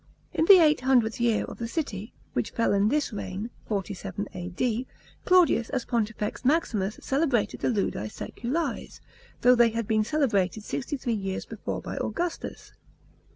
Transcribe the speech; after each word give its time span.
In 0.33 0.45
the 0.45 0.57
eight 0.57 0.81
hundredth 0.81 1.19
year 1.21 1.43
of 1.45 1.59
the 1.59 1.67
city, 1.67 2.11
which 2.33 2.49
fell 2.49 2.73
in 2.73 2.89
this 2.89 3.13
reign 3.13 3.51
(47 3.67 4.29
A.D.), 4.33 4.87
Claudius 5.25 5.69
as 5.69 5.85
Pontifex 5.85 6.43
Maximus 6.43 6.97
celebrated 6.99 7.59
the 7.59 7.69
Ludi 7.69 8.07
Sseculares, 8.09 8.99
though 9.41 9.53
they 9.53 9.69
had 9.69 9.87
been 9.87 10.03
celebrated 10.03 10.63
sixty 10.63 10.97
three 10.97 11.13
years 11.13 11.45
before 11.45 11.83
by 11.83 11.97
Augustus. 11.97 12.73